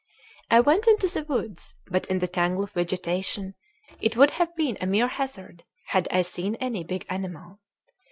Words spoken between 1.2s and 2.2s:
woods, but in